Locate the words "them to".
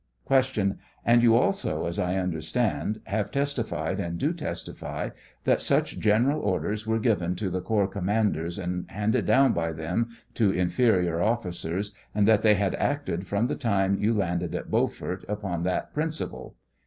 9.73-10.51